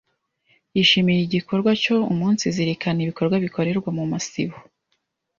[0.75, 4.57] yishimiye igikorwa cyo umunsizirikana ibikorwa bikorerwa mu masibo.